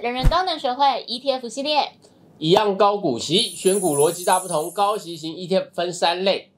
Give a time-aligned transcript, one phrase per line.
[0.00, 1.92] 人人都能学会 ETF 系列。
[2.38, 4.70] 一样高股息，选股逻辑大不同。
[4.70, 6.52] 高息型 ETF 分三类。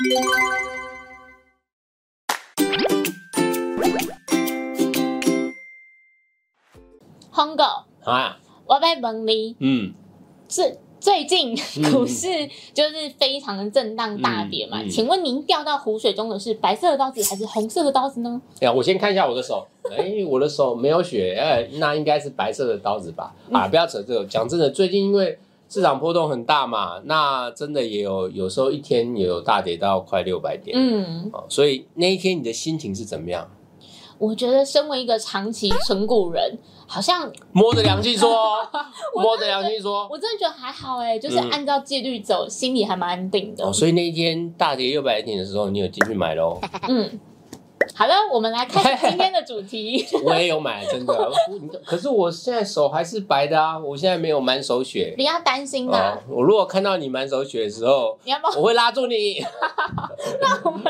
[7.31, 7.65] 红狗，
[8.05, 9.95] 啊，我被蒙你，嗯，
[10.47, 12.29] 最最近嗯股市
[12.75, 18.41] 就是非常的震荡大跌嘛，嗯嗯请问您掉到湖水中的是白色的刀子还是红色的刀子呢？
[18.61, 23.35] 哎呀，我先看一下我的手，哎，我的手没有血，哎，那应该是白色的刀子吧？
[23.51, 24.25] 啊，不要扯这个。
[24.27, 33.49] 讲真的，最近因为市场波动很大嘛，那真的也有有时候一天也有大跌到快六百点，嗯，哦，所以那一天你的心情是怎么样？
[34.21, 38.29] 我觉得身为一个长期存股人，好像摸着良心说，
[39.17, 43.73] 我摸着良心说，我真的觉得还好哎，就是嗯按照纪律走，心里还蛮安定的哦，。
[43.73, 46.61] 所以那一天大跌六百点的时候，你有进去买喽？
[46.87, 47.19] 嗯，
[47.95, 50.07] 好了，我们来开始今天的主题。
[50.25, 51.33] 我也有买，真的。
[51.85, 55.15] 可是我现在手还是白的啊，我现在没有满手血。
[55.19, 59.45] 你要担心哦啦，，我如果看到你满手血的时候，你要不要我会拉住你。
[60.41, 60.85] 那我们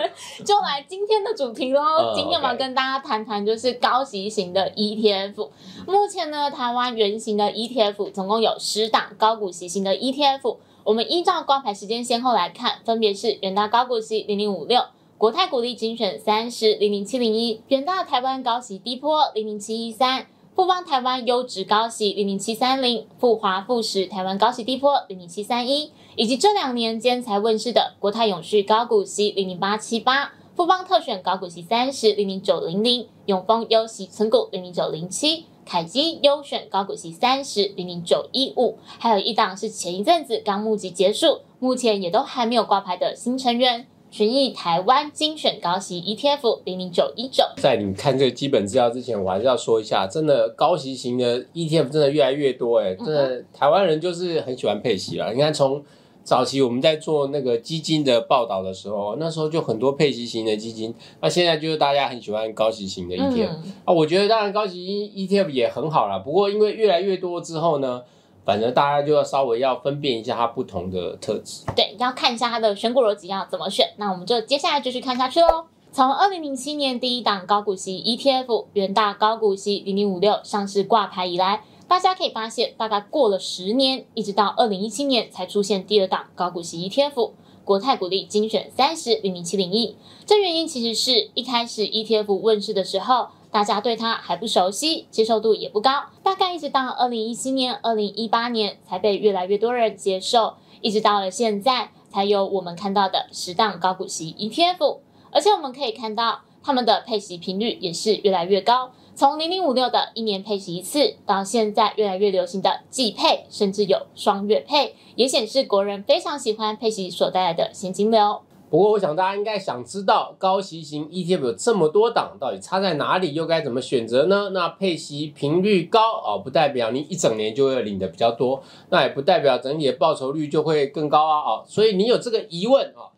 [0.44, 1.80] 就来今天的主题喽。
[1.82, 5.48] 嗯今天我们要跟大家谈谈就是高息型的 ETF。
[5.86, 10.56] 目前呢，台湾原型的 ETF 总共有十档高股息型的 ETF。
[10.84, 14.82] 我们依照挂牌时间先后来看，分别是远大高股息零零五六。
[15.20, 20.26] 国泰股利精选三十零零七零一，远大台湾高息低波零零七一三，
[20.56, 35.44] 富邦台湾优质高息零零七三零，富华富时台湾高息低波零零七三一，以及这两年间才问世的国泰永续高股息零零八七八，富邦特选高股息三十零零九零零，永丰优息存股零零九零七。
[35.66, 47.44] 凯基优选高股息三十零零九一五，还有一档是前一阵子刚募集结束，目前也都还没有挂牌的新成员，群益台湾精选高息 ETF 零零九一九。
[47.56, 55.32] 在你看这个基本资料之前，我还是要说一下，真的高息型的 ETF 真的越来越多哎，真的台湾人就是很喜欢配息了。
[55.32, 55.82] 你看从
[56.22, 63.48] 早期我们在做那个基金的报道的时候，那时候就很多配息型的基金，那现在就是大家很喜欢高息型的 ETF。
[63.48, 64.78] 嗯，啊，我觉得当然高息
[65.16, 68.02] ETF 也很好啦，不过因为越来越多之后呢，
[68.44, 71.64] 反正大家就要稍微要分辨一下它不同的特质。
[71.76, 73.92] 对，要看一下它的选股逻辑要怎么选。
[73.96, 75.66] 那我们就接下来继续看下去喽。
[75.92, 87.32] 从二零零七年第一档高股息 ETF 元大高股息零零五六上市挂牌以来，大家可以发现，大概过了十年，一直到二零一七年才出现第二档高股息 ETF
[87.64, 89.96] 国泰股利精选三十零零七零一。
[90.24, 104.98] 这原因其实是一开始 ETF 问世的时候，大家对它还不熟悉，接受度也不高，大概一直到二零一七年、二零一八年才被越来越多人接受，一直到了现在，才有我们看到的十档高股息 ETF。
[105.32, 108.92] 而且我们可以看到，他们的配息频率也是越来越高。
[109.16, 118.40] 从零零五六的一年配息一次，到现在越来越流行的季配，甚至有双月配，也显示国人非常喜欢配息所带来的现金流。
[118.70, 124.50] 不过，我想大家应该想知道，高息型 ETF 有这么多档，到底差在哪里，又该怎么选择呢？
[124.54, 131.64] 那配息频率高哦，不代表你一整年就会领的比较多，那也不代表整体的报酬率就会更高啊哦。
[131.66, 133.10] 所以你有这个疑问啊、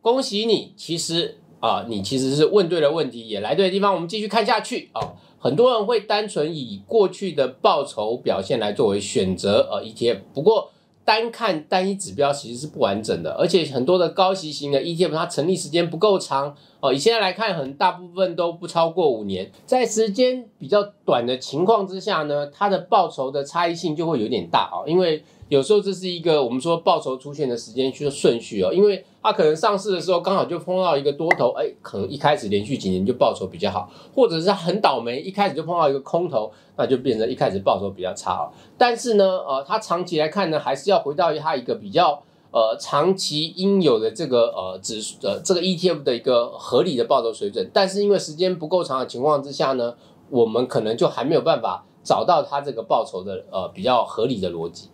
[0.00, 3.92] 恭喜你，其实啊，你其实是问对了问题，也来对地方。
[3.92, 5.14] 我们继续看下去啊。
[5.40, 10.70] 很多人会单纯以过去的报酬表现来作为选择呃 ETF，不过
[11.10, 38.52] 单看单一指标其实是不完整的，而且很多的高息型的 ETF 它成立时间不够长哦，以现在来看，很大部分都不超过五年，在时间比较短的情况之下呢，它的报酬的差异性就会有点大哦，因为有时候这是一个我们说报酬出现的时间序顺序哦，因为它可能上市的时候刚好就碰到一个多头，哎，可能一开始连续几年就报酬比较好，或者是很倒霉，一开始就碰到一个空头，那就变成一开始报酬比较差哦。
[38.78, 42.22] 但是呢，呃，它长期来看呢，还是要回到它一个比较
[42.52, 47.68] 呃长期应有的这个呃指数呃这个 ETF 的一个合理的报酬水准。
[47.74, 49.94] 但是因为时间不够长的情况之下呢，
[50.30, 54.90] 我们可能就还没有办法找到它这个报酬的呃比较合理的逻辑。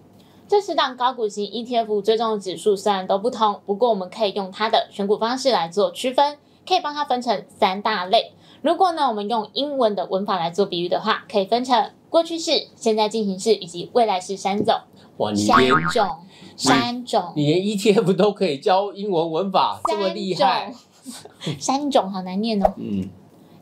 [0.49, 8.33] 这十档高股息 ETF 追踪的指数虽然都不同，不过我们可以用它的选股方式来做区分，可以帮它分成三大类。
[8.63, 14.77] 如果呢，我们用英文的文法来做比喻的话，可以分成过去式、现在进行式以及未来式三种。
[15.17, 15.59] 哇，你三
[15.93, 16.09] 种，
[16.57, 20.73] 三种，你连 ETF 都可以教英文文法，这么厉害，
[21.59, 22.73] 三种好难念哦。
[22.77, 23.09] 嗯，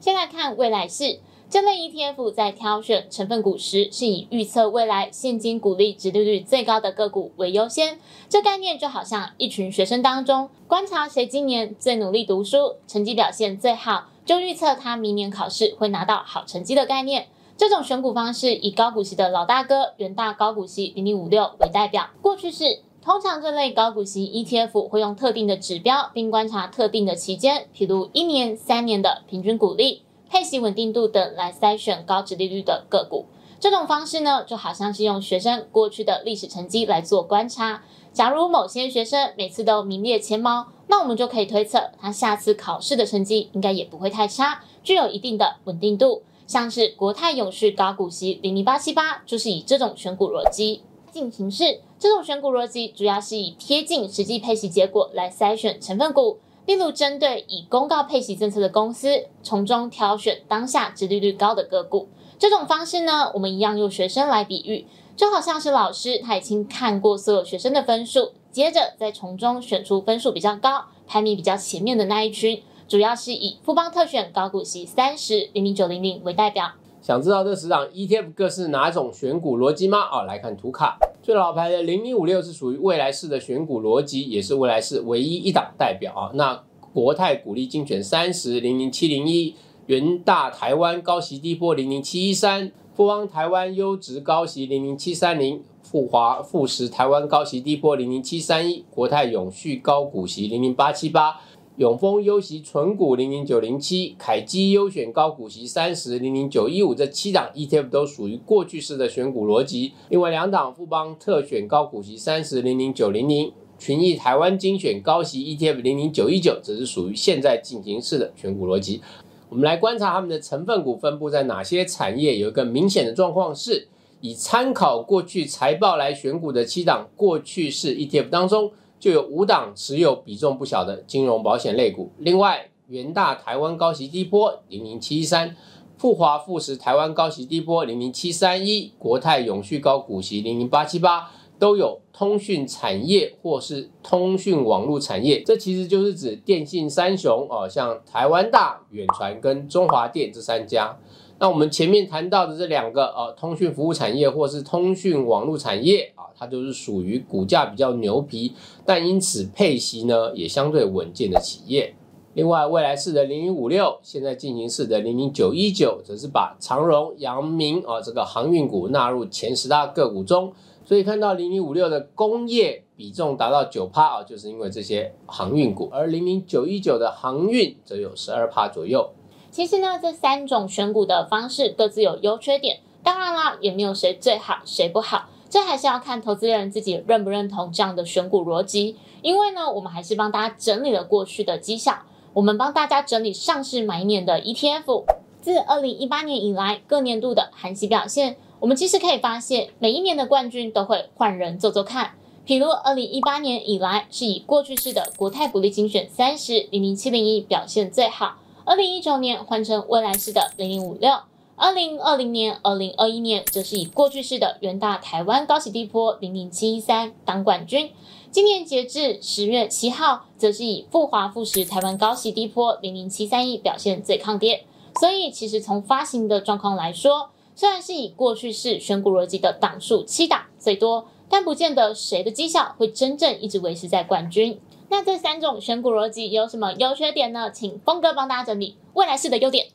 [0.01, 1.21] 先来看未来式。
[1.55, 8.01] 这类 ETF 在挑选成分股时，是以预测未来现金股利值利率最高的个股为优先。
[8.29, 17.29] 这概念就好像一群学生当中，观察谁今年最努力读书，成绩表现最好，就预测他明年考试会拿到好成绩的概念。
[17.56, 22.11] 这种选股方式以高股息的老大哥元大高股息零零五六为代表。
[22.21, 30.03] 过去是通常这类高股息 ETF 会用特定的指标，并观察特定的期间，譬如一年、三年的平均股利、
[30.35, 33.27] 配息稳定度等来筛选高值利率的个股。
[33.61, 37.85] 这种方式呢，就好像是用学生过去的历史成绩来做观察。
[38.13, 46.23] 假如某些学生每次都名列前茅，那我们就可以推测，他下次考试的成绩应该也不会太差，具有一定的稳定度。
[46.49, 50.83] 像是国泰永续高股息零零八七八，就是以这种选股逻辑
[51.13, 51.81] 进行式。
[51.97, 62.09] 这种选股逻辑主要是以贴近实际配息结果来筛选成分股，例如针对已公告配息政策的公司，从中挑选当下殖利率高的个股。
[62.39, 72.63] 这种方式呢，我们一样用学生来比喻，就好像是老师他已经看过所有学生的分数，接着再从中选出分数比较高、排名比较前面的那一群。
[72.87, 76.73] 主要是以富邦特选高股息三十零零九零零为代表。
[77.01, 80.01] 想知道这十档 ETF 各是哪种选股逻辑吗？
[80.11, 86.31] 哦，来看图卡，最老牌的零零五六是属于未来式的选股逻辑，也是未来式唯一一档代表啊。
[86.35, 86.62] 那
[86.93, 89.55] 国泰股利精选三十零零七零一，
[89.87, 101.41] 元大台湾高息低波零零七一三，富邦台湾优质高息零零七三零，富华富时台湾高息低波零零七三一，国泰永续高股息零零八七八。
[101.76, 109.93] 永丰优息纯股零零九零七，凯基优选高股息三十零零九一五，这七档 ETF 都属于过去式的选股逻辑。
[110.09, 119.00] 另外两档富邦特选高股息三十零零九零零，群益台湾精选高息 ETF 零零九一九，则是属于现在进行式的选股逻辑。
[119.49, 123.88] 我们来观察他们的成分股分布在哪些产业，有一个明显的状况是，
[124.20, 128.70] 以参考过去财报来选股的七档过去式 ETF 当中。
[129.05, 135.55] 就有五档持有比重不小的金融保险类股，另外元大台湾高息低波零零七三，
[135.99, 150.99] 富华富时台湾高息低波零零七三一，国泰永续高股息零零八七八，都有通讯产业或是通讯网络产业，这其实就是指电信三雄哦，像台湾大、远传跟中华电这三家。
[151.39, 158.55] 那我们前面谈到的这两个呃，通讯服务产业或是通讯网络产业啊，它就是属于股价比较牛皮，
[158.87, 161.95] 但因此配息呢也相对稳健的企业。
[162.35, 170.53] 另外，未来式的零零五六，现在进行式的零零九一九，则是把长荣、阳明啊这个航运股纳入前十大个股中，
[170.85, 179.11] 所以看到零零五六的工业比重达到九趴啊，就是因为这些航运股，而零零九一九的航运则有十二趴左右。
[179.55, 188.97] 其实呢，这三种选股的方式各自有优缺点，当然啦，也没有谁最好谁不好，这还是要看投资人自己认不认同这样的选股逻辑。
[189.23, 192.01] 因为呢，我们还是帮大家整理了过去的绩效，
[192.33, 195.05] 我们帮大家整理上市买年的 ETF，
[195.41, 202.17] 自二零一八年以来各年度的含息表现，我们其实可以发现，每一年的冠军都会换人做做看。
[202.45, 208.39] 譬如二零一八年以来，是以过去式的国泰股利精选三十零零七零一表现最好。
[208.67, 211.13] 二零一九年换成未来式的零零五六，
[211.55, 217.91] 二零二零年、二零二一年则是以过去式的元大台湾高息低波零零七一三当冠军。
[218.31, 224.65] 今年截至十月七号，则是以富华富时台湾高息低波零零七三一表现最抗跌。
[224.99, 234.59] 所以，其实从发行的状况来说，虽然是以过去式选股逻辑的档数七档最多，但不见得谁的绩效会真正一直维持在冠军。
[234.94, 237.51] 那这三种选股逻辑有什么优缺点呢？
[237.51, 239.67] 请峰哥帮大家整理未来式的优点。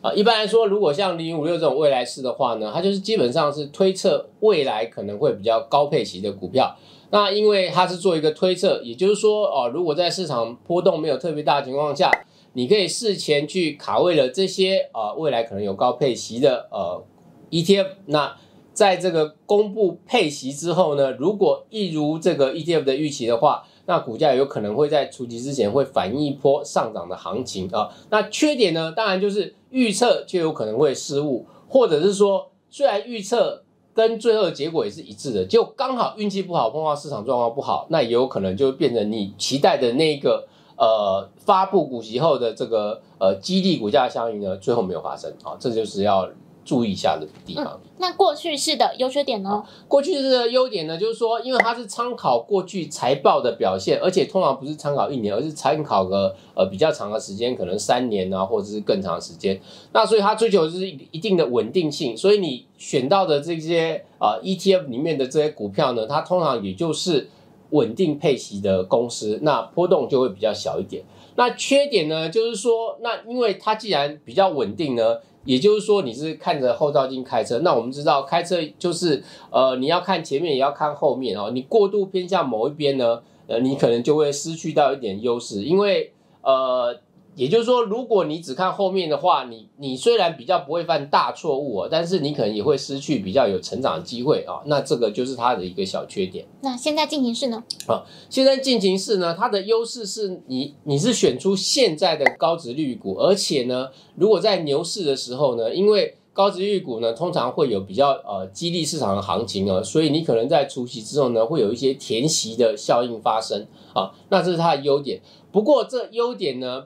[0.00, 6.74] 啊，一般来说，如果像零五六这种未来式的话呢，它就是基本上是推测未来可能会比较高配息的股票。
[7.10, 12.10] 那因为它是做一个推测，也就是说，哦，如果在市场波动没有特别大的情况下，
[12.54, 17.04] 你可以事前去卡位了这些呃未来可能有高配息的呃
[17.50, 17.88] ETF。
[18.06, 18.34] 那
[18.72, 27.88] 在这个公布配息之后呢，如果一如这个 ETF 的预期的话，那股价有可能会在除息之前会反映一波上涨的行情啊。
[28.10, 33.62] 那缺点呢，当然就是预测就有可能会失误，或者是说虽然预测
[33.94, 40.46] 跟最后的结果也是一致的，就刚好运气不好碰到市场状况不好，那也有可能就变成你期待的那个
[40.76, 45.56] 呃发布股息后的这个呃激励股价效应呢，最后没有发生啊。
[45.58, 46.28] 这就是要。
[46.64, 47.80] 注意一下的地方。
[47.98, 49.62] 那过去式的优缺点呢？
[49.86, 59.60] 过去式的优点呢，就是说，因为它是参考过去财报的表现，而且通常不是参考一年，而是参考个呃比较长的时间，可能三年啊，或者是更长时间。
[59.92, 62.16] 那所以它追求就是一定的稳定性。
[62.16, 67.28] 所以你选到的这些啊 ETF 里面的这些股票呢，它通常也就是
[67.70, 71.04] 稳定配息的公司，那波动就会比较小一点。
[71.36, 86.98] 那缺点呢，就是说，那因为它既然比较稳定呢，也就是说你是看着后照镜开车，那我们知道开车就是呃你要看前面也要看后面哦，你过度偏向某一边呢，呃你可能就会失去到一点优势，因为呃。
[87.34, 94.60] 也就是说，如果你只看后面的话，你你虽然比较不会犯大错误哦，但是你可能也会失去比较有成长的机会啊。
[94.66, 96.46] 那这个就是它的一个小缺点。
[96.60, 97.64] 那现在进行式呢？
[97.88, 114.12] 啊，现在进行式呢，它的优势是你你是选出现在的高值率股，而且呢，如果在牛市的时候呢，因为高值率股呢通常会有比较呃激励市场的行情啊，所以你可能在除息之后呢，会有一些填息的效应发生啊。
[114.28, 115.20] 那这是它的优点。
[115.50, 116.84] 不过这优点呢？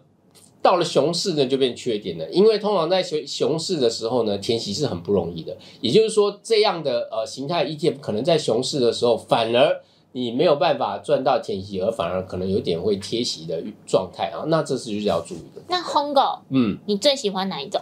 [0.62, 5.56] 到了熊市呢，就变缺点了，因为通常在熊熊市的时候呢，填息是很不容易的。
[5.80, 14.42] 也就是说，这样的呃形态 ETF 可能在熊市的时候，反而你没有办法赚到填息，而反而可能有点会贴息的状态啊。
[14.48, 15.62] 那这是就是要注意的。
[15.68, 17.80] 那 Hongo，嗯，你最喜欢哪一种？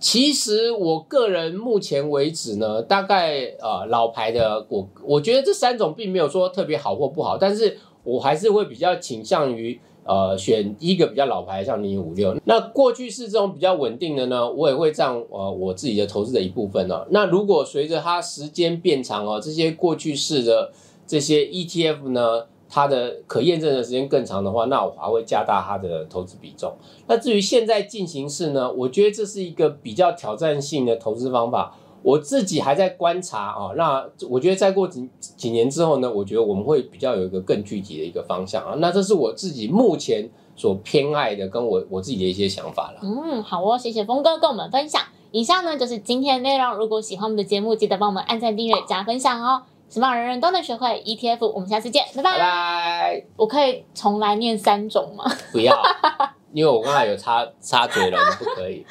[0.00, 9.80] 其实我个人目前为止呢，大概呃老牌的我，我觉得这三种并没有说特别好或不好，但是我还是会比较倾向于。
[10.08, 12.34] 呃，选一个比较老牌，像零五六。
[12.46, 17.04] 那过去式这种比较稳定的呢，我也会占呃我自己的投资的一部分呢。
[17.10, 20.72] 那如果随着它时间变长哦，这些过去式的
[21.06, 26.74] 这些 ETF 呢，它的可验证的时间更长的话，那我还会加大它的投资比重。
[27.06, 31.76] 那至于现在进行式呢，我觉得这是一个比较挑战性的投资方法。
[32.02, 38.74] 我自己还在观察啊，那我觉得再过几几年之后呢，我觉得我们会比较有一个更具体的一个方向啊。
[38.78, 43.00] 那这是我自己目前所偏爱的，跟我我自己的一些想法了。
[43.02, 45.02] 嗯，好哦，谢谢峰哥跟我们分享。
[45.30, 46.74] 以上呢就是今天的内容。
[46.74, 49.62] 如果喜欢我们的节目，记得帮我们按赞、订阅、加分享哦。
[49.88, 51.46] 希望人人都能学会 ETF。
[51.48, 52.38] 我们下次见，拜拜。
[52.38, 53.24] 拜。
[53.36, 55.24] 我可以重来念三种吗？
[55.52, 55.76] 不要。
[56.52, 58.86] 因为我刚才有插插嘴了，不可以。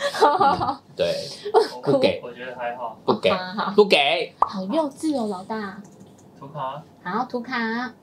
[0.96, 1.14] 对，
[1.84, 2.22] 不给。
[2.24, 2.98] 我觉得还好。
[3.06, 3.32] 不给，
[3.76, 4.34] 不给。
[4.40, 5.82] 好幼稚哦，老大。
[6.40, 6.84] 图卡。
[7.04, 7.94] 好，图卡。